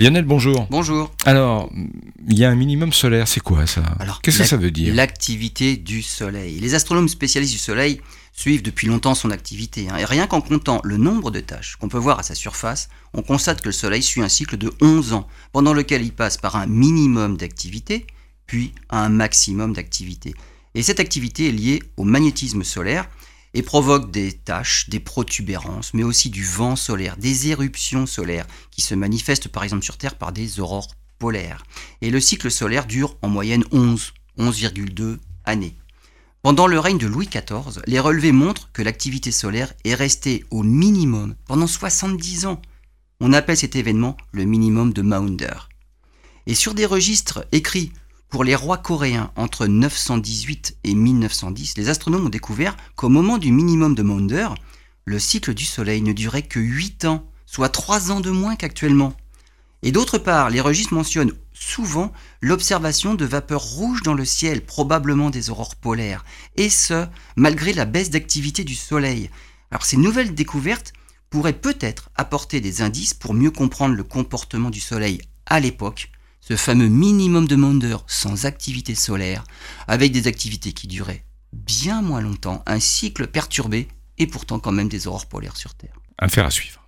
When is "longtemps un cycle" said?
82.20-83.28